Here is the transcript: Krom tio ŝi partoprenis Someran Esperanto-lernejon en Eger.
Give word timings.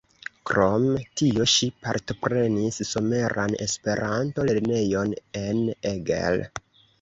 Krom 0.49 0.85
tio 1.19 1.43
ŝi 1.55 1.67
partoprenis 1.87 2.79
Someran 2.93 3.53
Esperanto-lernejon 3.67 5.15
en 5.43 5.63
Eger. 5.93 6.41